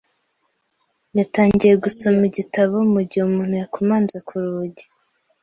[1.17, 4.85] Yatangiye gusoma igitabo mugihe umuntu yakomanze ku rugi.